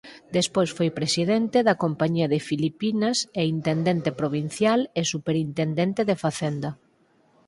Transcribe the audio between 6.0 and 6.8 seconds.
de Facenda.